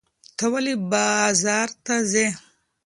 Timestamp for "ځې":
2.11-2.27